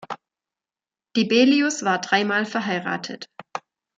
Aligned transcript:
Dibelius 1.15 1.83
war 1.85 2.01
dreimal 2.01 2.47
verheiratet. 2.47 3.27